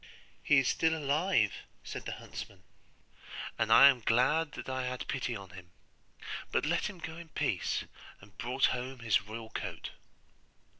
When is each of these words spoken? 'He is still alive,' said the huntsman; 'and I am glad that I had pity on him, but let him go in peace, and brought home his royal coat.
'He 0.41 0.57
is 0.57 0.67
still 0.67 0.95
alive,' 0.97 1.53
said 1.83 2.05
the 2.05 2.13
huntsman; 2.13 2.63
'and 3.59 3.71
I 3.71 3.87
am 3.87 3.99
glad 3.99 4.53
that 4.53 4.67
I 4.67 4.87
had 4.87 5.07
pity 5.07 5.35
on 5.35 5.51
him, 5.51 5.69
but 6.51 6.65
let 6.65 6.89
him 6.89 6.97
go 6.97 7.17
in 7.17 7.29
peace, 7.29 7.83
and 8.19 8.35
brought 8.39 8.73
home 8.73 9.01
his 9.01 9.21
royal 9.21 9.51
coat. 9.51 9.91